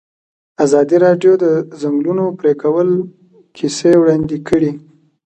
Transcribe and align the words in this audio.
ازادي 0.65 0.97
راډیو 1.05 1.33
د 1.39 1.39
د 1.43 1.45
ځنګلونو 1.81 2.25
پرېکول 2.39 2.89
کیسې 3.57 3.91
وړاندې 3.97 4.37
کړي. 4.49 4.71